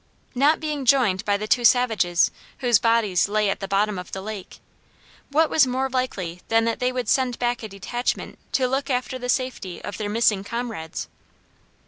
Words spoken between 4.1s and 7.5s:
the lake, what was more likely than that they would send